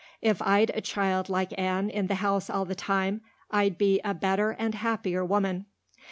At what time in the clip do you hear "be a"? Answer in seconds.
3.77-4.15